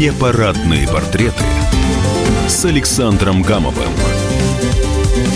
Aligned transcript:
Непарадные 0.00 0.88
портреты 0.88 1.44
с 2.48 2.64
Александром 2.64 3.42
Гамовым 3.42 3.92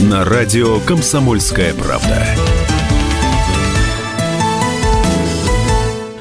на 0.00 0.24
радио 0.24 0.80
«Комсомольская 0.80 1.74
правда». 1.74 2.26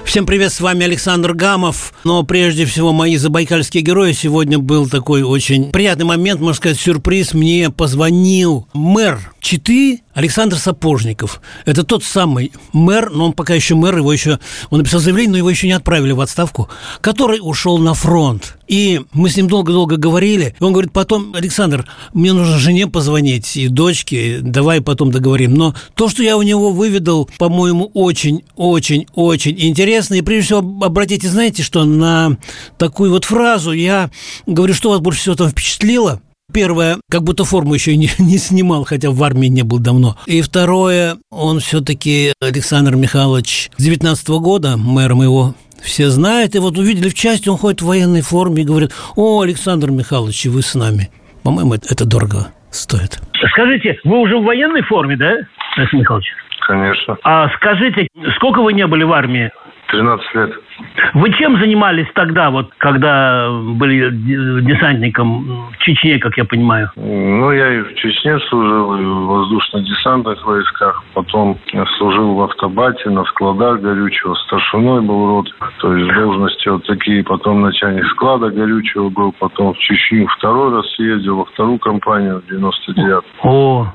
Всем 0.04 0.26
привет, 0.26 0.52
с 0.52 0.60
вами 0.60 0.84
Александр 0.84 1.34
Гамов. 1.34 1.94
Но 2.04 2.24
прежде 2.24 2.66
всего, 2.66 2.92
мои 2.92 3.16
забайкальские 3.16 3.82
герои. 3.82 4.12
Сегодня 4.12 4.60
был 4.60 4.90
такой 4.90 5.24
очень 5.24 5.72
приятный 5.72 6.06
момент, 6.06 6.42
можно 6.42 6.56
сказать, 6.56 6.78
сюрприз. 6.78 7.34
Мне 7.34 7.70
позвонил 7.70 8.68
мэр 8.74 9.20
Читы 9.40 10.03
Александр 10.14 10.58
Сапожников. 10.58 11.42
Это 11.66 11.84
тот 11.84 12.04
самый 12.04 12.52
мэр, 12.72 13.10
но 13.10 13.26
он 13.26 13.34
пока 13.34 13.54
еще 13.54 13.76
мэр, 13.76 13.98
его 13.98 14.14
еще, 14.14 14.40
он 14.70 14.80
написал 14.80 15.00
заявление, 15.00 15.32
но 15.32 15.38
его 15.38 15.50
еще 15.50 15.68
не 15.68 15.74
отправили 15.74 16.12
в 16.12 16.22
отставку, 16.22 16.70
который 17.02 17.40
ушел 17.42 17.78
на 17.80 17.94
фронт. 17.94 18.58
И 18.68 19.02
мы 19.12 19.30
с 19.30 19.38
ним 19.38 19.48
долго-долго 19.48 19.98
говорили. 19.98 20.56
И 20.60 20.64
он 20.64 20.72
говорит, 20.72 20.92
потом, 20.92 21.34
Александр, 21.36 21.88
мне 22.14 22.34
нужно 22.34 22.58
жене 22.58 22.88
позвонить 22.88 23.56
и 23.58 23.68
дочке, 23.68 24.40
давай 24.42 24.82
потом 24.82 25.12
договорим. 25.12 25.54
Но 25.56 25.76
то, 25.96 26.10
что 26.10 26.24
я 26.24 26.38
у 26.38 26.42
него 26.42 26.72
выведал, 26.72 27.30
по-моему, 27.38 27.92
очень-очень-очень 27.94 29.56
интересно. 29.58 30.16
И 30.16 30.22
прежде 30.22 30.46
всего, 30.46 30.86
обратите, 30.86 31.28
знаете, 31.28 31.64
что 31.64 31.86
на 31.86 32.38
такую 32.78 33.12
вот 33.12 33.26
фразу 33.26 33.72
я 33.72 34.10
говорю, 34.46 34.74
что 34.74 34.90
вас 34.90 35.00
больше 35.00 35.22
всего 35.22 35.36
там 35.36 35.50
впечатлило– 35.50 36.22
Первое, 36.54 36.98
как 37.10 37.24
будто 37.24 37.46
форму 37.46 37.74
еще 37.74 37.98
не, 37.98 38.10
не 38.20 38.38
снимал, 38.38 38.86
хотя 38.86 39.10
в 39.10 39.24
армии 39.24 39.48
не 39.48 39.64
был 39.64 39.80
давно. 39.80 40.16
И 40.28 40.42
второе, 40.42 41.18
он 41.32 41.60
все-таки, 41.60 42.34
Александр 42.42 42.96
Михайлович, 42.96 43.72
с 43.78 43.84
19 43.84 44.30
-го 44.30 44.40
года, 44.40 44.78
мэром 44.78 45.22
его 45.22 45.56
все 45.82 46.10
знают, 46.10 46.56
и 46.56 46.60
вот 46.60 46.78
увидели 46.78 47.10
в 47.10 47.14
части, 47.14 47.50
он 47.50 47.58
ходит 47.58 47.82
в 47.82 47.88
военной 47.88 48.22
форме 48.22 48.64
и 48.64 48.66
говорит, 48.66 48.92
о, 49.16 49.42
Александр 49.42 49.92
Михайлович, 49.92 50.46
вы 50.46 50.62
с 50.62 50.76
нами. 50.76 51.10
По-моему, 51.44 51.74
это, 51.74 51.88
это 51.92 52.06
дорого 52.06 52.48
стоит. 52.72 53.20
Скажите, 53.52 54.00
вы 54.04 54.20
уже 54.20 54.38
в 54.38 54.44
военной 54.44 54.82
форме, 54.84 55.18
да, 55.18 55.32
Александр 55.76 56.02
Михайлович? 56.02 56.28
Конечно. 56.66 57.18
А 57.24 57.50
скажите, 57.58 58.08
сколько 58.36 58.62
вы 58.62 58.74
не 58.74 58.88
были 58.88 59.04
в 59.04 59.12
армии? 59.12 59.52
13 59.94 60.36
лет. 60.36 60.52
Вы 61.14 61.32
чем 61.34 61.60
занимались 61.60 62.08
тогда, 62.16 62.50
вот, 62.50 62.72
когда 62.80 63.48
были 63.52 64.10
десантником 64.62 65.70
в 65.72 65.78
Чечне, 65.78 66.18
как 66.18 66.36
я 66.36 66.46
понимаю? 66.46 66.90
Ну, 66.96 67.52
я 67.52 67.76
и 67.76 67.82
в 67.82 67.94
Чечне 67.96 68.40
служил, 68.50 68.96
и 68.96 69.04
в 69.04 69.26
воздушно-десантных 69.28 70.44
войсках. 70.46 71.04
Потом 71.14 71.60
я 71.74 71.86
служил 71.98 72.34
в 72.34 72.42
автобате, 72.42 73.12
на 73.12 73.24
складах 73.26 73.82
горючего. 73.82 74.34
Старшиной 74.34 75.02
был 75.02 75.28
рот. 75.28 75.56
То 75.78 75.96
есть 75.96 76.12
должности 76.12 76.70
вот 76.70 76.86
такие. 76.88 77.24
Потом 77.24 77.62
начальник 77.62 78.06
склада 78.08 78.50
горючего 78.50 79.10
был. 79.10 79.32
Потом 79.34 79.76
в 79.76 79.78
Чечню 79.78 80.28
второй 80.38 80.76
раз 80.76 80.88
ездил, 80.98 81.38
во 81.38 81.46
вторую 81.46 81.78
компанию 81.78 82.42
в 82.42 82.50
99 82.50 83.24
О, 83.44 83.94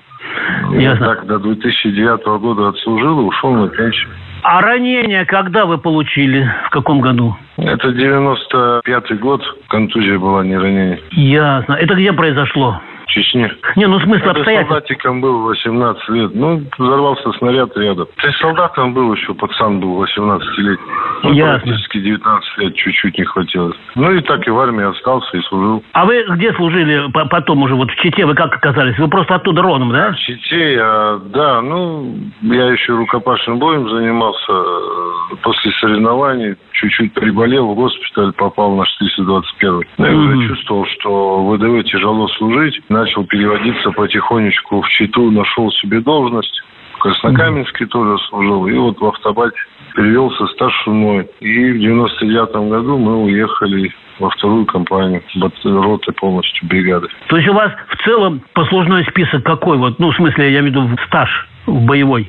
Ясно. 0.75 1.07
так 1.07 1.27
до 1.27 1.39
2009 1.41 2.41
года 2.41 2.69
отслужил 2.69 3.21
и 3.21 3.25
ушел 3.25 3.53
на 3.55 3.69
пенсию. 3.69 4.11
А 4.43 4.61
ранение 4.61 5.25
когда 5.25 5.67
вы 5.67 5.79
получили? 5.79 6.49
В 6.67 6.71
каком 6.71 7.01
году? 7.01 7.37
Это 7.57 7.89
95-й 7.89 9.17
год. 9.17 9.43
Контузия 9.69 10.19
была, 10.19 10.45
не 10.45 10.57
ранение. 10.57 11.01
Ясно. 11.13 11.75
Это 11.75 11.95
где 11.95 12.13
произошло? 12.13 12.81
Чечне. 13.09 13.51
Не, 13.77 13.87
ну 13.87 13.99
смысл 14.01 14.29
обстоятельств. 14.29 14.69
солдатиком 14.69 15.21
был 15.21 15.43
18 15.43 16.09
лет. 16.11 16.35
Ну, 16.35 16.63
взорвался 16.79 17.33
снаряд 17.39 17.77
рядом. 17.77 18.07
Ты 18.17 18.33
солдатом 18.33 18.93
был 18.93 19.13
еще, 19.15 19.35
пацан 19.35 19.81
был 19.81 19.95
18 19.97 20.59
лет. 20.59 20.79
Ну, 21.23 21.33
Ясно. 21.33 21.61
практически 21.61 22.01
19 22.01 22.59
лет 22.59 22.75
чуть-чуть 22.77 23.19
не 23.19 23.25
хватило. 23.25 23.73
Ну, 23.95 24.13
и 24.13 24.21
так 24.21 24.47
и 24.47 24.51
в 24.51 24.59
армии 24.59 24.85
остался 24.85 25.37
и 25.37 25.43
служил. 25.43 25.83
А 25.93 26.05
вы 26.05 26.25
где 26.37 26.53
служили 26.53 27.11
потом 27.11 27.63
уже? 27.63 27.75
Вот 27.75 27.91
в 27.91 27.97
Чите 27.97 28.27
вы 28.27 28.35
как 28.35 28.55
оказались? 28.55 28.99
Вы 28.99 29.09
просто 29.09 29.37
оттуда 29.37 29.63
родом, 29.63 29.91
да? 29.91 30.13
В 30.13 30.19
Чите 30.19 30.75
я, 30.75 31.19
да, 31.33 31.63
ну, 31.63 32.15
я 32.43 32.67
еще 32.67 32.95
рукопашным 32.95 33.59
боем 33.59 33.89
занимался. 33.89 34.53
После 35.43 35.73
соревнований 35.73 36.57
чуть-чуть 36.73 37.13
приболел, 37.15 37.69
в 37.69 37.75
госпиталь 37.75 38.33
попал 38.33 38.77
на 38.77 38.87
421. 38.87 39.83
Ну, 39.99 40.07
я 40.07 40.13
mm-hmm. 40.13 40.37
уже 40.37 40.49
чувствовал, 40.49 40.87
что 40.87 41.51
ВДВ 41.51 41.85
тяжело 41.91 42.29
служить 42.29 42.81
начал 42.99 43.25
переводиться 43.25 43.91
потихонечку 43.93 44.83
в 44.83 44.89
Читу, 44.89 45.31
нашел 45.31 45.71
себе 45.73 46.01
должность. 46.01 46.63
В 46.95 46.99
Краснокаменске 46.99 47.85
mm-hmm. 47.85 47.89
тоже 47.89 48.19
служил. 48.25 48.67
И 48.67 48.75
вот 48.75 49.01
в 49.01 49.07
автобате 49.07 49.57
перевелся 49.95 50.47
старшиной. 50.49 51.29
И 51.41 51.71
в 51.71 51.79
99 51.79 52.69
году 52.69 52.99
мы 52.99 53.25
уехали 53.25 53.93
во 54.19 54.31
вторую 54.31 54.67
компанию, 54.67 55.23
роты 55.65 56.11
полностью, 56.13 56.67
бригады. 56.69 57.07
То 57.29 57.37
есть 57.37 57.49
у 57.49 57.53
вас 57.53 57.71
в 57.89 58.05
целом 58.05 58.43
послужной 58.53 59.05
список 59.05 59.45
какой? 59.45 59.79
Вот, 59.79 60.01
ну, 60.01 60.11
в 60.11 60.17
смысле, 60.17 60.53
я 60.53 60.61
имею 60.61 60.73
в 60.81 60.91
виду 60.91 60.99
стаж 61.07 61.47
в 61.67 61.87
боевой? 61.87 62.29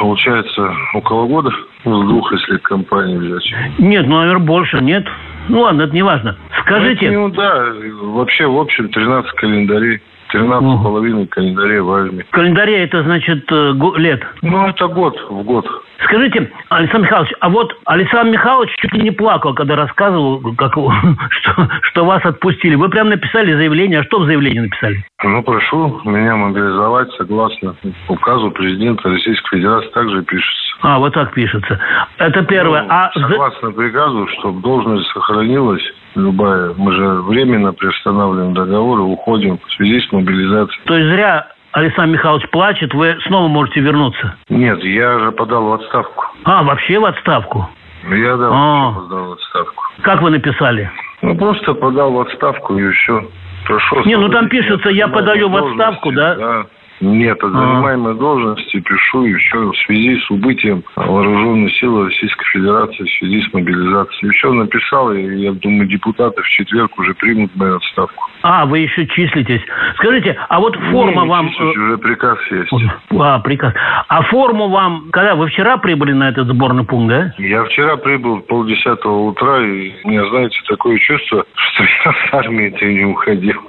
Получается, 0.00 0.72
около 0.94 1.26
года 1.26 1.50
с 1.50 1.84
двух, 1.84 2.32
если 2.32 2.56
компании 2.58 3.16
взять. 3.16 3.78
Нет, 3.78 4.06
ну, 4.08 4.18
наверное, 4.18 4.44
больше, 4.44 4.80
нет. 4.80 5.06
Ну 5.48 5.60
ладно, 5.60 5.82
это 5.82 5.94
не 5.94 6.02
важно. 6.02 6.36
Скажите... 6.60 7.10
Ну, 7.10 7.28
да, 7.30 7.66
вообще, 8.02 8.46
в 8.46 8.58
общем, 8.58 8.88
13 8.88 9.32
календарей. 9.32 10.00
13 10.30 10.80
с 10.80 10.82
половиной 10.82 11.26
календарей 11.26 11.80
в 11.80 11.90
армии. 11.90 12.24
Календарей 12.30 12.84
это 12.84 13.02
значит 13.02 13.50
э, 13.50 13.72
лет? 13.96 14.22
Ну, 14.42 14.68
это 14.68 14.86
год 14.86 15.16
в 15.30 15.42
год. 15.42 15.66
Скажите, 16.04 16.50
Александр 16.68 17.06
Михайлович, 17.06 17.32
а 17.40 17.48
вот 17.48 17.74
Александр 17.86 18.32
Михайлович 18.32 18.70
чуть 18.76 18.92
ли 18.92 19.02
не 19.02 19.10
плакал, 19.10 19.54
когда 19.54 19.74
рассказывал, 19.74 20.40
как, 20.54 20.74
что, 21.30 21.68
что 21.82 22.04
вас 22.04 22.24
отпустили. 22.24 22.76
Вы 22.76 22.88
прям 22.88 23.08
написали 23.08 23.54
заявление. 23.54 24.00
А 24.00 24.04
что 24.04 24.20
в 24.20 24.26
заявлении 24.26 24.60
написали? 24.60 25.04
Ну, 25.24 25.42
прошу 25.42 26.00
меня 26.04 26.36
мобилизовать 26.36 27.10
согласно 27.12 27.74
указу 28.08 28.50
президента 28.50 29.08
Российской 29.08 29.56
Федерации. 29.56 29.88
Также 29.88 30.22
пишется. 30.22 30.67
А, 30.80 30.98
вот 30.98 31.12
так 31.12 31.32
пишется. 31.34 31.78
Это 32.18 32.42
первое. 32.44 32.82
Ну, 32.82 32.88
а 32.90 33.10
согласно 33.12 33.72
приказу, 33.72 34.28
чтобы 34.38 34.60
должность 34.62 35.08
сохранилась 35.10 35.82
любая. 36.14 36.72
Мы 36.76 36.92
же 36.92 37.06
временно 37.22 37.72
приостанавливаем 37.72 38.54
договоры, 38.54 39.02
уходим 39.02 39.58
в 39.58 39.72
связи 39.72 40.00
с 40.00 40.12
мобилизацией. 40.12 40.80
То 40.84 40.96
есть 40.96 41.08
зря 41.10 41.48
Александр 41.72 42.14
Михайлович 42.14 42.48
плачет, 42.50 42.94
вы 42.94 43.16
снова 43.26 43.48
можете 43.48 43.80
вернуться? 43.80 44.36
Нет, 44.48 44.82
я 44.84 45.18
же 45.18 45.32
подал 45.32 45.64
в 45.64 45.72
отставку. 45.74 46.24
А, 46.44 46.62
вообще 46.62 46.98
в 46.98 47.04
отставку? 47.04 47.68
Я, 48.08 48.36
да, 48.36 48.48
а. 48.50 48.92
подал 48.92 49.28
в 49.30 49.32
отставку. 49.32 49.82
Как 50.02 50.22
вы 50.22 50.30
написали? 50.30 50.90
Ну, 51.22 51.36
просто 51.36 51.74
подал 51.74 52.12
в 52.12 52.20
отставку 52.20 52.78
и 52.78 52.90
все. 52.92 53.28
Прошу. 53.66 54.04
Не, 54.04 54.16
ну 54.16 54.28
там 54.28 54.48
пишется, 54.48 54.88
я 54.90 55.08
подаю 55.08 55.48
в 55.48 55.56
отставку, 55.56 56.12
да? 56.12 56.34
Да. 56.36 56.66
Нет, 57.00 57.42
от 57.42 57.52
занимаемой 57.52 58.12
а. 58.12 58.16
должности 58.16 58.80
пишу 58.80 59.24
еще 59.24 59.70
в 59.70 59.76
связи 59.86 60.18
с 60.20 60.30
убытием 60.30 60.82
вооруженных 60.96 61.72
сил 61.76 62.04
Российской 62.04 62.44
Федерации 62.52 63.04
в 63.04 63.18
связи 63.18 63.42
с 63.42 63.52
мобилизацией. 63.52 64.32
Еще 64.32 64.50
написал, 64.50 65.12
и 65.12 65.36
я 65.36 65.52
думаю, 65.52 65.86
депутаты 65.86 66.42
в 66.42 66.48
четверг 66.48 66.98
уже 66.98 67.14
примут 67.14 67.54
мою 67.54 67.76
отставку. 67.76 68.24
А, 68.42 68.66
вы 68.66 68.80
еще 68.80 69.06
числитесь. 69.06 69.62
Скажите, 69.96 70.36
а 70.48 70.60
вот 70.60 70.76
форма 70.90 71.22
не, 71.22 71.28
вам... 71.28 71.50
Числюсь, 71.50 71.76
уже 71.76 71.98
приказ 71.98 72.38
есть. 72.50 72.72
А, 73.18 73.38
приказ. 73.40 73.74
А 74.08 74.22
форму 74.22 74.68
вам... 74.68 75.10
Когда 75.10 75.34
вы 75.34 75.48
вчера 75.48 75.76
прибыли 75.76 76.12
на 76.12 76.28
этот 76.28 76.48
сборный 76.48 76.84
пункт, 76.84 77.08
да? 77.08 77.32
Я 77.38 77.64
вчера 77.64 77.96
прибыл 77.96 78.40
полдесятого 78.40 79.28
утра, 79.28 79.60
и 79.60 79.92
у 80.04 80.08
меня, 80.08 80.28
знаете, 80.30 80.58
такое 80.68 80.98
чувство, 80.98 81.44
что 81.54 81.84
я 81.84 82.12
с 82.12 82.34
армии-то 82.34 82.84
не 82.84 83.04
уходил. 83.04 83.60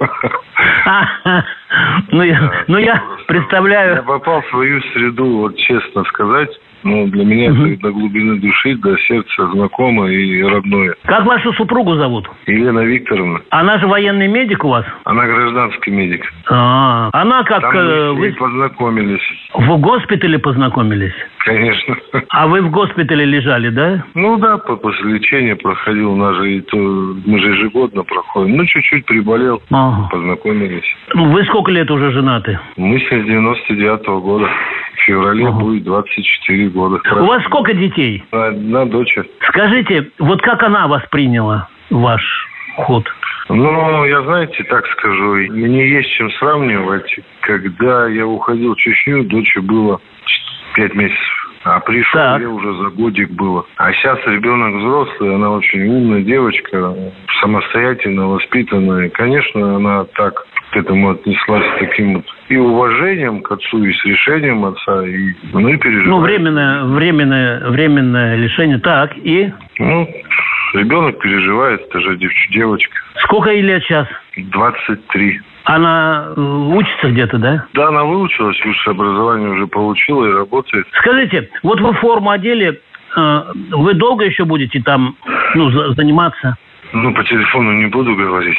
Ну, 2.10 2.22
я, 2.24 2.64
ну, 2.66 2.78
я 2.78 3.00
представляю... 3.26 3.96
Я 3.96 4.02
попал 4.02 4.42
в 4.42 4.46
свою 4.48 4.80
среду, 4.92 5.38
вот 5.38 5.56
честно 5.56 6.04
сказать. 6.04 6.50
Ну, 6.82 7.06
для 7.08 7.24
меня 7.24 7.52
угу. 7.52 7.66
это 7.66 7.82
до 7.82 7.92
глубины 7.92 8.40
души, 8.40 8.74
до 8.76 8.96
сердца 8.98 9.46
знакомо 9.52 10.10
и 10.10 10.42
родное. 10.42 10.94
Как 11.04 11.26
вашу 11.26 11.52
супругу 11.52 11.96
зовут? 11.96 12.28
Елена 12.46 12.80
Викторовна. 12.80 13.40
Она 13.50 13.78
же 13.78 13.86
военный 13.86 14.28
медик 14.28 14.64
у 14.64 14.68
вас? 14.68 14.86
Она 15.04 15.26
гражданский 15.26 15.90
медик. 15.90 16.24
А, 16.48 17.10
она 17.12 17.42
как... 17.44 17.60
Там 17.60 17.76
э, 17.76 18.12
вы 18.12 18.32
познакомились. 18.32 19.20
В 19.54 19.76
госпитале 19.78 20.38
познакомились? 20.38 21.12
Конечно. 21.44 21.96
А 22.30 22.46
вы 22.46 22.62
в 22.62 22.70
госпитале 22.70 23.24
лежали, 23.24 23.70
да? 23.70 24.04
Ну 24.14 24.36
да, 24.38 24.58
после 24.58 25.12
лечения 25.12 25.56
проходил. 25.56 26.12
У 26.12 26.16
нас 26.16 26.36
же 26.36 26.56
и 26.56 26.60
то, 26.60 26.76
мы 26.76 27.38
же 27.40 27.50
ежегодно 27.50 28.04
проходим. 28.04 28.56
Ну, 28.56 28.64
чуть-чуть 28.66 29.04
приболел, 29.04 29.62
ага. 29.70 30.08
познакомились. 30.10 30.84
Вы 31.14 31.44
сколько 31.44 31.70
лет 31.70 31.90
уже 31.90 32.10
женаты? 32.12 32.58
Мы 32.76 33.00
с 33.00 33.12
99-го 33.12 34.20
года. 34.20 34.48
В 34.94 35.00
феврале 35.02 35.48
ага. 35.48 35.58
будет 35.58 35.84
24 35.84 36.68
года. 36.68 37.00
У 37.16 37.24
вас 37.24 37.42
сколько 37.44 37.74
детей? 37.74 38.22
Одна 38.30 38.84
дочь. 38.84 39.16
Скажите, 39.48 40.10
вот 40.18 40.40
как 40.42 40.62
она 40.62 40.86
восприняла 40.86 41.68
ваш 41.90 42.22
ход? 42.76 43.06
Ну, 43.48 44.04
я, 44.04 44.22
знаете, 44.22 44.62
так 44.64 44.86
скажу, 44.86 45.34
мне 45.50 45.88
есть 45.90 46.10
чем 46.12 46.30
сравнивать. 46.32 47.18
Когда 47.40 48.06
я 48.08 48.26
уходил 48.26 48.74
в 48.74 48.78
Чечню, 48.78 49.24
дочь 49.24 49.56
было 49.56 50.00
пять 50.74 50.94
месяцев. 50.94 51.29
А 51.62 51.78
пришел 51.80 52.18
Так. 52.20 52.40
я 52.40 52.48
уже 52.48 52.72
за 52.74 52.88
годик 52.90 53.30
было. 53.32 53.66
А 53.76 53.92
сейчас 53.92 54.18
ребенок 54.26 54.74
взрослый, 54.76 55.34
она 55.34 55.50
очень 55.50 55.86
умная 55.88 56.22
девочка, 56.22 56.94
самостоятельно 57.40 58.28
воспитанная. 58.28 59.10
Конечно, 59.10 59.76
она 59.76 60.04
так 60.16 60.46
к 60.70 60.76
этому 60.76 61.10
отнеслась 61.10 61.64
с 61.74 61.78
таким 61.80 62.14
вот 62.14 62.24
и 62.48 62.56
уважением 62.56 63.42
к 63.42 63.52
отцу, 63.52 63.84
и 63.84 63.92
с 63.92 64.04
решением 64.04 64.64
отца, 64.64 65.06
и, 65.06 65.34
ну 65.52 65.68
и 65.68 65.76
переживает. 65.76 66.08
Ну, 66.08 66.20
временное, 66.20 66.84
временное, 66.84 67.68
временное 67.68 68.36
лишение. 68.36 68.78
Так, 68.78 69.12
и 69.16 69.52
Ну, 69.78 70.08
ребенок 70.74 71.18
переживает, 71.18 71.82
это 71.88 72.00
же 72.00 72.18
девочка. 72.52 72.94
сколько 73.24 73.50
ей 73.50 73.62
лет 73.62 73.82
сейчас? 73.82 74.06
23. 74.36 75.40
Она 75.64 76.28
э, 76.36 76.40
учится 76.40 77.10
где-то, 77.10 77.38
да? 77.38 77.66
Да, 77.74 77.88
она 77.88 78.04
выучилась, 78.04 78.58
высшее 78.64 78.94
образование 78.94 79.50
уже 79.50 79.66
получила 79.66 80.24
и 80.26 80.32
работает. 80.32 80.86
Скажите, 80.98 81.50
вот 81.62 81.80
вы 81.80 81.92
форму 81.94 82.30
одели, 82.30 82.80
э, 83.16 83.42
вы 83.72 83.94
долго 83.94 84.24
еще 84.24 84.44
будете 84.44 84.80
там 84.82 85.16
ну, 85.54 85.70
за- 85.70 85.92
заниматься? 85.92 86.56
Ну, 86.92 87.14
по 87.14 87.22
телефону 87.24 87.72
не 87.72 87.86
буду 87.86 88.16
говорить. 88.16 88.58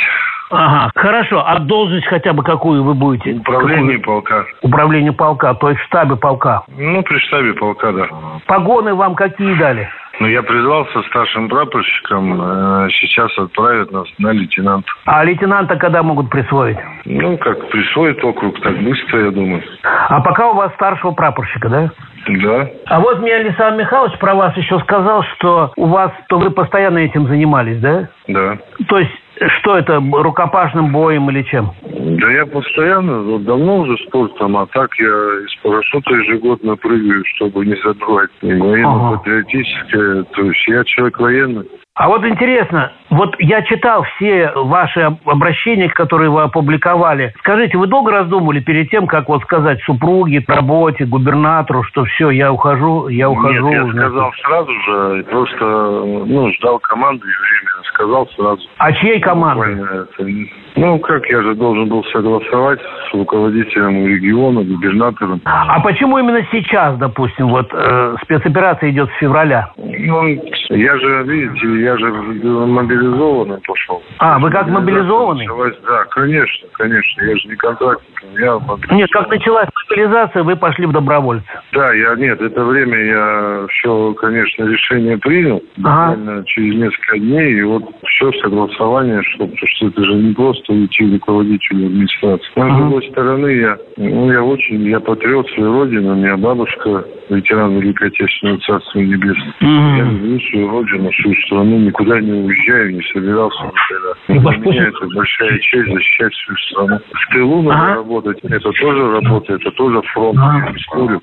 Ага, 0.51 0.91
хорошо. 0.95 1.43
А 1.45 1.59
должность 1.59 2.05
хотя 2.07 2.33
бы 2.33 2.43
какую 2.43 2.83
вы 2.83 2.93
будете? 2.93 3.33
Управление 3.39 3.97
Какую? 3.99 4.01
полка. 4.01 4.45
Управление 4.61 5.13
полка, 5.13 5.53
то 5.53 5.69
есть 5.69 5.81
в 5.81 5.85
штабе 5.85 6.17
полка. 6.17 6.63
Ну, 6.77 7.01
при 7.03 7.19
штабе 7.19 7.53
полка, 7.53 7.91
да. 7.93 8.07
Погоны 8.47 8.93
вам 8.93 9.15
какие 9.15 9.53
дали? 9.55 9.89
Но 10.21 10.27
я 10.27 10.43
призвался 10.43 11.01
старшим 11.09 11.49
прапорщиком. 11.49 12.39
э, 12.39 12.89
Сейчас 12.91 13.35
отправят 13.39 13.91
нас 13.91 14.05
на 14.19 14.31
лейтенант. 14.31 14.85
А 15.05 15.23
лейтенанта 15.23 15.77
когда 15.77 16.03
могут 16.03 16.29
присвоить? 16.29 16.77
Ну, 17.05 17.39
как 17.39 17.67
присвоит 17.69 18.23
округ, 18.23 18.61
так 18.61 18.77
быстро, 18.83 19.25
я 19.25 19.31
думаю. 19.31 19.63
А 19.81 20.21
пока 20.21 20.51
у 20.51 20.53
вас 20.53 20.71
старшего 20.75 21.09
прапорщика, 21.13 21.69
да? 21.69 21.91
Да. 22.27 22.69
А 22.85 22.99
вот 22.99 23.19
мне 23.19 23.33
Александр 23.33 23.81
Михайлович 23.81 24.15
про 24.19 24.35
вас 24.35 24.55
еще 24.57 24.79
сказал, 24.81 25.23
что 25.23 25.71
у 25.75 25.87
вас, 25.87 26.11
то 26.29 26.37
вы 26.37 26.51
постоянно 26.51 26.99
этим 26.99 27.25
занимались, 27.25 27.79
да? 27.79 28.07
Да. 28.27 28.59
То 28.89 28.99
есть, 28.99 29.11
что 29.57 29.75
это, 29.75 29.95
рукопашным 29.95 30.91
боем 30.91 31.31
или 31.31 31.41
чем? 31.41 31.71
Да 32.19 32.31
я 32.31 32.45
постоянно, 32.45 33.21
вот 33.21 33.43
давно 33.45 33.79
уже 33.79 33.97
спортом, 34.07 34.57
а 34.57 34.65
так 34.67 34.93
я 34.99 35.07
из 35.07 35.55
парашюта 35.63 36.13
ежегодно 36.15 36.75
прыгаю, 36.75 37.23
чтобы 37.35 37.65
не 37.65 37.75
забывать 37.83 38.29
военно-патриотическое. 38.41 40.23
То 40.23 40.41
есть 40.43 40.67
я 40.67 40.83
человек 40.83 41.19
военный. 41.19 41.65
А 41.93 42.07
вот 42.07 42.25
интересно, 42.25 42.93
вот 43.09 43.35
я 43.39 43.63
читал 43.63 44.03
все 44.15 44.49
ваши 44.55 45.01
об- 45.01 45.27
обращения, 45.29 45.89
которые 45.89 46.29
вы 46.29 46.43
опубликовали. 46.43 47.33
Скажите, 47.39 47.77
вы 47.77 47.87
долго 47.87 48.11
раздумывали 48.13 48.61
перед 48.61 48.89
тем, 48.89 49.07
как 49.07 49.27
вот 49.27 49.41
сказать 49.43 49.81
супруге, 49.83 50.41
работе, 50.47 51.03
губернатору, 51.03 51.83
что 51.83 52.05
все, 52.05 52.29
я 52.29 52.53
ухожу, 52.53 53.09
я 53.09 53.29
ухожу? 53.29 53.67
Нет, 53.67 53.85
я 53.87 53.91
сказал 53.91 54.31
сразу 54.41 54.71
же, 54.71 55.23
просто, 55.29 55.65
ну, 55.65 56.49
ждал 56.53 56.79
команды 56.79 57.27
и 57.27 57.29
временно 57.29 57.83
сказал 57.93 58.27
сразу. 58.37 58.61
А 58.77 58.93
чьей 58.93 59.19
команды? 59.19 59.75
Буквально 59.75 60.01
это- 60.17 60.51
Ну, 60.77 60.97
как 60.99 61.25
я 61.27 61.41
же 61.41 61.55
должен 61.55 61.89
был 61.89 62.05
согласовать 62.05 62.79
с 62.79 63.13
руководителем 63.13 64.07
региона, 64.07 64.63
губернатором. 64.63 65.41
А 65.43 65.81
почему 65.81 66.17
именно 66.17 66.47
сейчас, 66.53 66.95
допустим, 66.97 67.49
вот 67.49 67.69
э, 67.73 68.15
спецоперация 68.23 68.91
идет 68.91 69.09
с 69.09 69.17
февраля? 69.19 69.71
Ну, 69.75 70.41
я 70.71 70.97
же, 70.97 71.23
видите, 71.23 71.81
я 71.81 71.97
же 71.97 72.11
мобилизованный 72.11 73.59
пошел. 73.65 74.01
А, 74.19 74.39
вы 74.39 74.49
как 74.51 74.67
мобилизованный? 74.67 75.45
Началась- 75.47 75.77
Да, 75.87 76.03
конечно, 76.05 76.67
конечно. 76.73 77.23
Я 77.23 77.35
же 77.37 77.47
не 77.47 77.55
контрактник. 77.55 78.07
Я. 78.39 78.59
Нет, 78.91 79.09
как 79.11 79.29
началась 79.29 79.67
мобилизация, 79.89 80.43
вы 80.43 80.55
пошли 80.55 80.85
в 80.85 80.91
добровольцы. 80.91 81.45
Да, 81.73 81.91
я 81.93 82.15
нет, 82.15 82.39
это 82.41 82.63
время 82.63 82.97
я 82.97 83.65
все, 83.69 84.13
конечно, 84.13 84.63
решение 84.65 85.17
принял. 85.17 85.61
Ага. 85.83 86.15
Буквально 86.15 86.45
через 86.45 86.75
несколько 86.75 87.17
дней, 87.19 87.53
и 87.59 87.61
вот 87.63 87.83
все 88.07 88.31
согласование, 88.41 89.21
что, 89.23 89.49
что 89.65 89.87
это 89.87 90.03
же 90.05 90.13
не 90.15 90.33
просто 90.33 90.71
уйти 90.71 91.11
руководителю 91.13 91.87
администрации. 91.87 92.47
Но, 92.55 92.63
Ага. 92.65 92.73
с 92.75 92.77
другой 92.77 93.09
стороны, 93.09 93.47
я, 93.47 93.77
ну, 93.97 94.31
я 94.31 94.43
очень, 94.43 94.83
я 94.87 94.99
патриот 94.99 95.49
своей 95.51 95.69
родины, 95.69 96.11
у 96.11 96.15
меня 96.15 96.37
бабушка 96.37 97.03
ветеран 97.29 97.79
Великой 97.79 98.09
Отечественного 98.09 98.59
Царства 98.59 98.99
Небесного. 98.99 99.53
Я 99.61 100.03
люблю 100.03 100.39
свою 100.61 100.69
родину, 100.69 101.11
свою 101.13 101.35
страну, 101.43 101.77
никуда 101.79 102.19
не 102.19 102.31
уезжаю, 102.31 102.95
не 102.95 103.01
собирался 103.13 103.63
никогда. 103.63 104.11
И 104.27 104.59
Для 104.59 104.71
меня 104.71 104.87
это 104.87 105.07
большая 105.15 105.59
честь 105.59 105.91
защищать 105.93 106.33
свою 106.35 106.57
страну. 106.57 106.99
В 107.13 107.33
тылу 107.33 107.61
надо 107.63 107.81
Ага. 107.81 107.95
работать, 107.95 108.39
это 108.43 108.71
тоже 108.71 109.11
работа, 109.11 109.53
это 109.53 109.71
тоже 109.71 110.01
фронт, 110.13 110.37
Ага. 110.39 110.73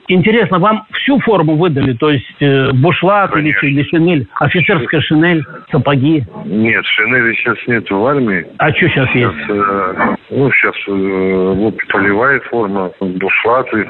Интересно, 0.08 0.58
вам 0.58 0.84
всю 0.92 1.18
форму 1.20 1.56
выдали, 1.56 1.92
то 1.94 2.10
есть 2.10 2.26
э, 2.40 2.72
бушлат 2.72 3.34
или, 3.36 3.54
или 3.62 3.82
шинель, 3.84 4.26
офицерская 4.40 5.00
шинель, 5.00 5.44
сапоги? 5.70 6.24
Нет, 6.44 6.84
шинели 6.86 7.34
сейчас 7.34 7.56
нету 7.66 7.98
в 7.98 8.06
армии. 8.06 8.46
А 8.58 8.70
что 8.70 8.88
сейчас 8.88 9.08
Сейчас, 9.08 9.32
есть? 9.34 9.50
э, 9.50 10.14
ну, 10.30 10.50
сейчас 10.52 10.74
э, 10.88 11.52
вот 11.56 11.74
полевая 11.90 12.40
форма, 12.40 12.90
бушлаты, 13.00 13.88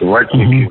ватники, 0.00 0.70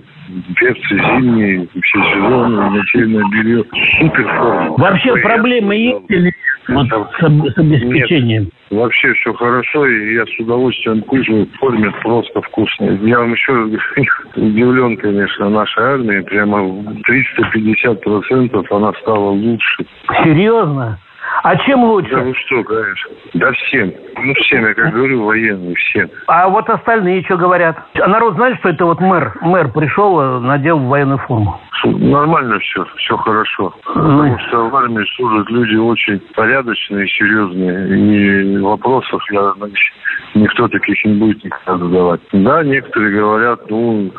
берцы 0.60 0.96
зимние, 0.96 1.68
все 1.82 2.04
сезоны, 2.14 2.70
нательное 2.70 3.24
белье. 3.30 3.64
Супер 4.00 4.28
форма. 4.38 4.76
Вообще 4.78 5.10
Такой 5.10 5.22
проблемы 5.22 5.76
есть 5.76 6.06
или 6.10 6.34
вот 6.68 6.88
с, 6.88 7.20
с 7.20 7.58
обеспечением? 7.58 8.50
Вообще 8.70 9.14
все 9.16 9.34
хорошо, 9.34 9.86
и 9.88 10.14
я 10.16 10.26
с 10.26 10.40
удовольствием 10.40 11.02
кушаю. 11.02 11.48
Кормят 11.60 12.00
просто 12.02 12.42
вкусно. 12.42 13.00
Я 13.04 13.20
вам 13.20 13.34
еще 13.34 13.52
удивлен, 14.36 14.98
конечно, 14.98 15.50
нашей 15.50 15.84
армией. 15.84 16.24
Прямо 16.24 16.64
в 16.64 17.02
350% 17.10 18.66
она 18.70 18.94
стала 19.02 19.30
лучше. 19.32 19.86
Серьезно? 20.24 21.00
А 21.44 21.56
чем 21.58 21.82
Да 21.82 21.88
лучше? 21.88 22.16
вы 22.16 22.34
что, 22.36 22.64
конечно. 22.64 23.12
Да 23.34 23.52
всем. 23.54 23.92
Ну, 24.24 24.34
всем, 24.36 24.66
я 24.66 24.74
как 24.74 24.94
говорю, 24.94 25.24
военные, 25.24 25.76
всем. 25.76 26.10
А 26.28 26.48
вот 26.50 26.70
остальные 26.70 27.24
что 27.24 27.38
говорят? 27.38 27.78
А 28.00 28.08
народ 28.08 28.36
знает, 28.36 28.58
что 28.60 28.70
это 28.70 28.86
вот 28.86 29.00
мэр? 29.00 29.34
Мэр 29.42 29.72
пришел, 29.72 30.20
э, 30.20 30.40
надел 30.40 30.78
военную 30.80 31.18
форму. 31.20 31.60
Нормально 31.84 32.60
все, 32.60 32.86
все 32.98 33.18
хорошо. 33.18 33.74
Потому 33.86 34.38
что 34.40 34.70
в 34.70 34.76
армии 34.76 35.04
служат 35.16 35.50
люди 35.50 35.76
очень 35.76 36.20
порядочные, 36.36 37.08
серьезные. 37.08 38.56
И 38.56 38.58
вопросов 38.60 39.22
я 39.32 39.54
значит, 39.58 39.94
никто 40.36 40.68
таких 40.68 41.04
не 41.06 41.14
будет 41.14 41.44
никогда 41.44 41.78
задавать. 41.78 42.22
Да, 42.34 42.64
некоторые 42.64 43.18
говорят, 43.20 43.70
ну, 43.70 44.12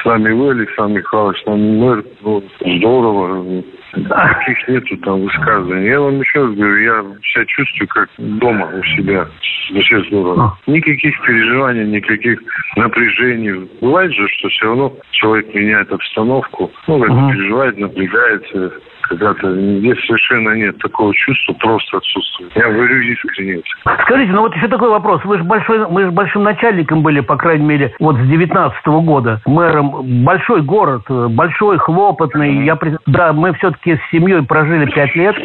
с 0.00 0.04
нами 0.04 0.32
вы, 0.32 0.50
Александр 0.50 0.98
Михайлович, 0.98 1.42
с 1.42 1.46
нами 1.46 1.78
мэр, 1.78 2.04
ну, 2.22 2.42
здорово. 2.60 3.62
Таких 3.92 4.68
нету 4.68 4.96
там 4.98 5.22
высказываний. 5.22 5.88
Я 5.88 6.00
вам 6.00 6.20
еще 6.20 6.44
раз 6.44 6.54
говорю, 6.54 6.76
я 6.78 7.02
себя 7.22 7.44
чувствую 7.46 7.88
как 7.88 8.10
дома 8.18 8.66
у 8.66 8.82
себя. 8.84 9.26
Вообще 9.70 10.02
здорово. 10.04 10.58
Никаких 10.66 11.20
переживаний, 11.22 11.86
никаких 11.86 12.40
напряжений. 12.76 13.68
Бывает 13.80 14.12
же, 14.12 14.28
что 14.28 14.48
все 14.48 14.66
равно 14.66 14.94
человек 15.12 15.54
меняет 15.54 15.90
обстановку. 15.92 16.70
Ну, 16.86 17.00
как 17.00 17.32
переживает, 17.32 17.78
напрягается. 17.78 18.72
Когда-то 19.08 19.54
здесь 19.78 19.98
совершенно 20.06 20.50
нет 20.50 20.78
такого 20.78 21.14
чувства, 21.14 21.54
просто 21.54 21.96
отсутствует. 21.96 22.54
Я 22.54 22.70
говорю 22.70 23.00
искренне. 23.00 23.62
Скажите, 24.02 24.32
ну 24.32 24.42
вот 24.42 24.54
еще 24.54 24.68
такой 24.68 24.90
вопрос. 24.90 25.24
Вы 25.24 25.38
же 25.38 25.44
большой, 25.44 25.86
вы 25.86 26.04
же 26.04 26.10
большим 26.10 26.42
начальником 26.42 27.02
были, 27.02 27.20
по 27.20 27.36
крайней 27.36 27.64
мере, 27.64 27.94
вот 28.00 28.16
с 28.16 28.28
19 28.28 28.86
года. 28.86 29.40
Мэром. 29.46 30.24
Большой 30.24 30.62
город, 30.62 31.02
большой, 31.08 31.78
хлопотный. 31.78 32.64
Я, 32.64 32.78
да, 33.06 33.32
мы 33.32 33.54
все-таки 33.54 33.96
с 33.96 34.10
семьей 34.10 34.42
прожили 34.42 34.90
пять 34.90 35.14
лет. 35.14 35.36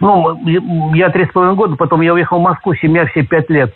Ну, 0.00 0.40
я 0.94 1.10
три 1.10 1.26
с 1.26 1.30
половиной 1.30 1.56
года, 1.56 1.76
потом 1.76 2.00
я 2.00 2.14
уехал 2.14 2.38
в 2.38 2.42
Москву, 2.42 2.74
семья 2.74 3.06
все 3.06 3.22
пять 3.22 3.50
лет. 3.50 3.74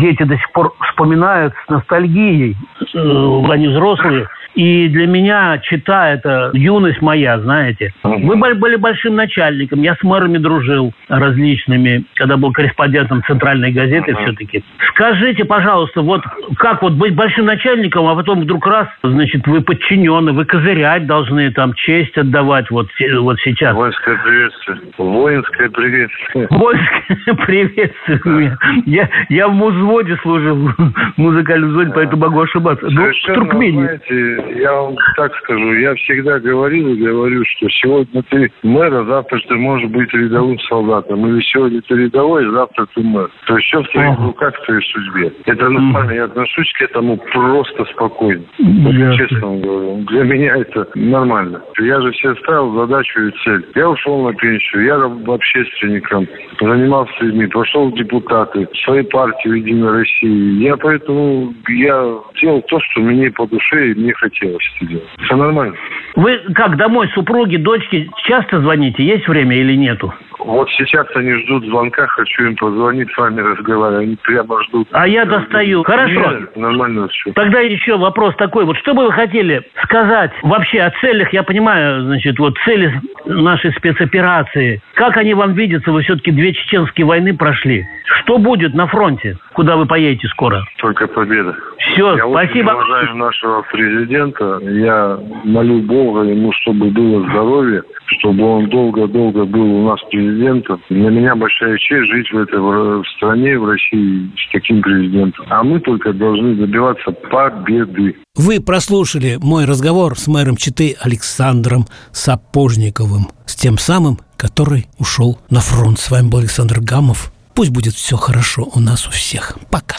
Дети 0.00 0.22
до 0.22 0.36
сих 0.36 0.52
пор 0.52 0.72
вспоминают 0.80 1.54
с 1.64 1.68
ностальгией. 1.68 2.56
Э, 2.94 3.52
Они 3.52 3.68
взрослые. 3.68 4.28
И 4.56 4.88
для 4.88 5.06
меня 5.06 5.58
чита 5.58 6.10
это 6.10 6.50
юность 6.54 7.02
моя, 7.02 7.38
знаете. 7.40 7.92
Бо- 8.02 8.54
были 8.54 8.76
большим 8.76 9.14
начальником. 9.14 9.82
Я 9.82 9.94
с 9.94 10.02
мэрами 10.02 10.38
дружил 10.38 10.92
различными, 11.08 12.04
когда 12.14 12.36
был 12.36 12.52
корреспондентом 12.52 13.22
центральной 13.24 13.70
газеты 13.70 14.14
все-таки. 14.16 14.64
Скажите, 14.90 15.44
пожалуйста, 15.44 16.00
вот 16.00 16.22
как 16.58 16.82
вот 16.82 16.94
быть 16.94 17.14
большим 17.14 17.44
начальником, 17.44 18.08
а 18.08 18.14
потом 18.14 18.40
вдруг 18.40 18.66
раз, 18.66 18.88
значит, 19.02 19.46
вы 19.46 19.60
подчинены, 19.60 20.32
вы 20.32 20.44
козырять 20.46 21.06
должны, 21.06 21.50
там, 21.52 21.74
честь 21.74 22.16
отдавать 22.16 22.70
вот, 22.70 22.88
вот 23.20 23.38
сейчас. 23.40 23.74
Воинское 23.74 24.16
приветствие. 24.16 24.78
Воинское 24.96 25.46
Воинское 25.46 25.70
приветствие. 25.70 26.46
Воинское 26.50 27.34
приветствие. 27.46 28.58
Я, 28.86 29.08
я 29.28 29.48
в 29.48 29.52
музводе 29.52 30.16
служил, 30.22 30.56
в 30.56 30.92
музыкальном 31.16 31.70
взводе, 31.70 31.92
поэтому 31.94 32.22
могу 32.22 32.40
ошибаться. 32.40 32.86
Ну, 32.88 33.10
в 33.10 33.34
Туркмении. 33.34 33.84
Знаете, 33.84 34.45
я 34.54 34.72
вам 34.72 34.96
так 35.16 35.34
скажу, 35.36 35.72
я 35.74 35.94
всегда 35.94 36.38
говорил 36.38 36.88
и 36.88 36.96
говорю, 36.96 37.42
что 37.44 37.68
сегодня 37.68 38.22
ты 38.30 38.50
мэр, 38.62 38.94
а 38.94 39.04
завтра 39.04 39.40
ты 39.48 39.54
можешь 39.56 39.90
быть 39.90 40.12
рядовым 40.12 40.58
солдатом. 40.60 41.26
Или 41.26 41.40
сегодня 41.42 41.82
ты 41.82 41.94
рядовой, 41.94 42.46
а 42.46 42.50
завтра 42.50 42.86
ты 42.94 43.02
мэр. 43.02 43.30
То 43.46 43.56
есть 43.56 43.66
все 43.68 43.82
в 43.82 43.88
твоих 43.88 44.18
руках, 44.18 44.54
в 44.54 44.66
твоей 44.66 44.82
судьбе. 44.82 45.32
Это 45.46 45.68
нормально, 45.68 46.12
я 46.12 46.24
отношусь 46.24 46.72
к 46.78 46.82
этому 46.82 47.16
просто 47.32 47.84
спокойно. 47.92 48.44
Вот, 48.58 49.16
честно 49.16 49.46
вам 49.46 49.60
говорю. 49.60 49.96
Для 50.08 50.24
меня 50.24 50.56
это 50.56 50.88
нормально. 50.94 51.62
Я 51.78 52.00
же 52.00 52.12
все 52.12 52.34
ставил 52.36 52.74
задачу 52.74 53.20
и 53.20 53.30
цель. 53.44 53.66
Я 53.74 53.88
ушел 53.88 54.24
на 54.24 54.34
пенсию, 54.34 54.84
я 54.84 54.96
общественником, 55.32 56.26
занимался 56.60 57.12
людьми, 57.20 57.46
пошел 57.46 57.90
в 57.90 57.94
депутаты, 57.94 58.68
своей 58.84 59.04
партии 59.04 59.48
в 59.48 59.54
Единой 59.54 59.92
России. 60.00 60.62
Я 60.62 60.76
поэтому 60.76 61.52
я 61.68 62.18
делал 62.40 62.62
то, 62.62 62.78
что 62.80 63.00
мне 63.00 63.30
по 63.30 63.46
душе 63.46 63.90
и 63.90 63.94
мне 63.94 64.12
хотелось 64.14 64.35
это 64.40 64.86
делать. 64.86 65.04
Все 65.24 65.36
нормально. 65.36 65.76
Вы 66.14 66.38
как, 66.54 66.76
домой 66.76 67.08
супруги, 67.14 67.56
дочки 67.56 68.08
часто 68.24 68.60
звоните? 68.60 69.04
Есть 69.04 69.28
время 69.28 69.56
или 69.56 69.74
нету? 69.74 70.12
Вот 70.38 70.70
сейчас 70.70 71.06
они 71.14 71.32
ждут 71.42 71.64
звонка, 71.64 72.06
хочу 72.06 72.44
им 72.44 72.56
позвонить, 72.56 73.10
с 73.12 73.18
вами 73.18 73.40
разговаривать. 73.40 74.04
Они 74.06 74.16
прямо 74.22 74.62
ждут. 74.64 74.88
А 74.92 75.08
я 75.08 75.24
достаю. 75.24 75.82
Хорошо. 75.82 76.12
Нет, 76.12 76.56
нормально 76.56 77.08
все. 77.08 77.32
Тогда 77.32 77.60
еще 77.60 77.96
вопрос 77.96 78.36
такой. 78.36 78.64
Вот 78.64 78.76
что 78.78 78.94
бы 78.94 79.06
вы 79.06 79.12
хотели 79.12 79.62
сказать 79.82 80.30
вообще 80.42 80.82
о 80.82 80.90
целях? 81.00 81.32
Я 81.32 81.42
понимаю, 81.42 82.02
значит, 82.02 82.38
вот 82.38 82.56
цели 82.64 83.00
нашей 83.24 83.72
спецоперации. 83.72 84.80
Как 84.94 85.16
они 85.16 85.34
вам 85.34 85.54
видятся? 85.54 85.90
Вы 85.90 86.02
все-таки 86.02 86.30
две 86.30 86.52
чеченские 86.52 87.06
войны 87.06 87.36
прошли. 87.36 87.84
Что 88.04 88.38
будет 88.38 88.72
на 88.74 88.86
фронте? 88.86 89.38
Куда 89.52 89.76
вы 89.76 89.86
поедете 89.86 90.28
скоро? 90.28 90.62
Только 90.78 91.08
победа. 91.08 91.56
Все, 91.96 92.16
я 92.16 92.28
спасибо. 92.28 92.70
очень 92.70 92.76
уважаю 92.76 93.16
нашего 93.16 93.62
президента. 93.62 94.58
Я 94.62 95.18
молю 95.44 95.80
Бога 95.82 96.20
ему, 96.22 96.52
чтобы 96.60 96.90
было 96.90 97.22
здоровье, 97.30 97.82
чтобы 98.18 98.44
он 98.44 98.68
долго-долго 98.68 99.46
был 99.46 99.62
у 99.62 99.88
нас 99.88 100.00
президентом. 100.10 100.82
Для 100.90 101.10
меня 101.10 101.34
большая 101.34 101.78
честь 101.78 102.10
жить 102.10 102.30
в 102.30 102.38
этой 102.38 102.60
в 102.60 103.04
стране, 103.16 103.58
в 103.58 103.66
России 103.66 104.30
с 104.36 104.52
таким 104.52 104.82
президентом. 104.82 105.46
А 105.48 105.62
мы 105.62 105.80
только 105.80 106.12
должны 106.12 106.54
добиваться 106.54 107.12
победы. 107.12 108.16
Вы 108.36 108.60
прослушали 108.60 109.38
мой 109.42 109.64
разговор 109.64 110.18
с 110.18 110.28
мэром 110.28 110.56
Читы 110.56 110.96
Александром 111.00 111.86
Сапожниковым, 112.12 113.28
с 113.46 113.56
тем 113.56 113.78
самым, 113.78 114.18
который 114.36 114.86
ушел 114.98 115.38
на 115.48 115.60
фронт. 115.60 115.98
С 115.98 116.10
вами 116.10 116.28
был 116.28 116.40
Александр 116.40 116.80
Гамов. 116.80 117.32
Пусть 117.54 117.72
будет 117.72 117.94
все 117.94 118.16
хорошо 118.16 118.68
у 118.74 118.80
нас 118.80 119.08
у 119.08 119.10
всех. 119.10 119.56
Пока. 119.70 119.96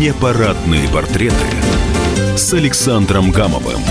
Непарадные 0.00 0.88
портреты 0.88 1.34
с 2.34 2.54
Александром 2.54 3.30
Гамовым. 3.30 3.89